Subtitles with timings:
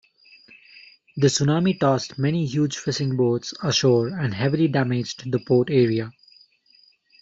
[1.15, 6.09] The tsunami tossed many huge fishing boats ashore and heavily damaged the port area.